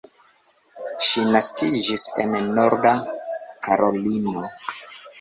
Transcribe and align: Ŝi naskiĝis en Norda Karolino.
Ŝi 1.07 1.25
naskiĝis 1.35 2.07
en 2.25 2.35
Norda 2.57 2.97
Karolino. 3.71 4.47